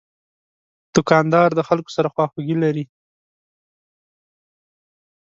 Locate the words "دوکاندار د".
0.95-1.59